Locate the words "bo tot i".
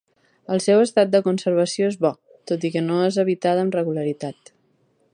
2.05-2.75